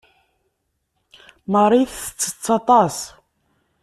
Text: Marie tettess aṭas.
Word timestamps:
Marie 1.51 1.89
tettess 2.03 2.45
aṭas. 2.57 2.97